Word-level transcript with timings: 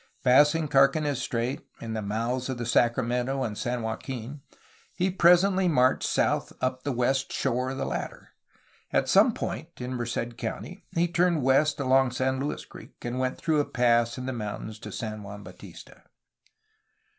Passing 0.23 0.67
Carquines 0.67 1.19
Strait 1.21 1.61
and 1.79 1.95
the 1.95 2.01
mouths 2.01 2.49
of 2.49 2.57
the 2.57 2.65
Sacramento 2.65 3.43
and 3.43 3.55
San 3.55 3.83
Joaquin, 3.83 4.41
he 4.95 5.11
presently 5.11 5.67
marched 5.67 6.09
south 6.09 6.51
up 6.59 6.81
the 6.81 6.91
west 6.91 7.31
shore 7.31 7.69
of 7.69 7.77
the 7.77 7.85
latter. 7.85 8.29
At 8.91 9.07
some 9.07 9.31
point 9.31 9.79
in 9.79 9.93
Merced 9.93 10.37
County 10.37 10.87
he 10.95 11.07
turned 11.07 11.43
west 11.43 11.79
along 11.79 12.09
San 12.13 12.39
Luis 12.39 12.65
Creek, 12.65 12.95
and 13.03 13.19
went 13.19 13.37
through 13.37 13.59
a 13.59 13.63
pass 13.65 14.17
in 14.17 14.25
the 14.25 14.33
mountains 14.33 14.79
to 14.79 14.91
San 14.91 15.21
Juan 15.21 15.43
Bautista. 15.43 16.01